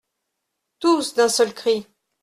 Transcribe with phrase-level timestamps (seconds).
[0.79, 1.85] Tous, d'un seul cri.